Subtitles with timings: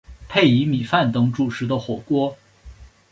[0.27, 2.35] 配以米饭等主食的火锅。